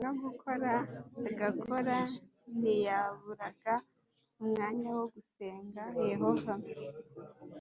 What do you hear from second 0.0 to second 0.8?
No gukora